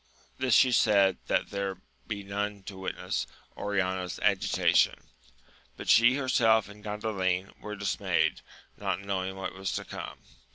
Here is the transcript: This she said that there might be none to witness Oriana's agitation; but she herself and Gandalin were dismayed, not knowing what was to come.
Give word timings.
This 0.39 0.55
she 0.55 0.71
said 0.71 1.19
that 1.27 1.51
there 1.51 1.75
might 1.75 1.83
be 2.07 2.23
none 2.23 2.63
to 2.63 2.75
witness 2.79 3.27
Oriana's 3.55 4.17
agitation; 4.23 5.09
but 5.77 5.89
she 5.89 6.15
herself 6.15 6.67
and 6.67 6.83
Gandalin 6.83 7.53
were 7.59 7.75
dismayed, 7.75 8.41
not 8.75 8.99
knowing 9.01 9.35
what 9.35 9.53
was 9.53 9.73
to 9.73 9.85
come. 9.85 10.17